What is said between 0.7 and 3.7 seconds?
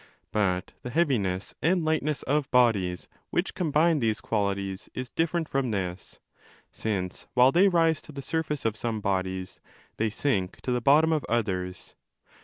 the heaviness and light ness of bodies which